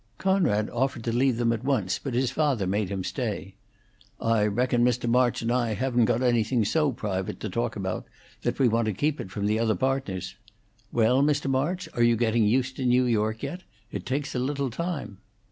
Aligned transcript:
Conrad 0.17 0.67
offered 0.71 1.03
to 1.03 1.15
leave 1.15 1.37
them 1.37 1.53
at 1.53 1.63
once, 1.63 1.99
but 1.99 2.15
his 2.15 2.31
father 2.31 2.65
made 2.65 2.89
him 2.89 3.03
stay. 3.03 3.53
"I 4.19 4.47
reckon 4.47 4.83
Mr. 4.83 5.07
March 5.07 5.43
and 5.43 5.51
I 5.51 5.75
haven't 5.75 6.05
got 6.05 6.23
anything 6.23 6.65
so 6.65 6.91
private 6.91 7.39
to 7.41 7.49
talk 7.51 7.75
about 7.75 8.07
that 8.41 8.57
we 8.57 8.67
want 8.67 8.87
to 8.87 8.93
keep 8.93 9.21
it 9.21 9.29
from 9.29 9.45
the 9.45 9.59
other 9.59 9.75
partners. 9.75 10.33
Well, 10.91 11.21
Mr. 11.21 11.47
March, 11.51 11.87
are 11.93 12.01
you 12.01 12.15
getting 12.15 12.45
used 12.45 12.77
to 12.77 12.85
New 12.87 13.05
York 13.05 13.43
yet? 13.43 13.61
It 13.91 14.07
takes 14.07 14.33
a 14.33 14.39
little 14.39 14.71
time." 14.71 15.19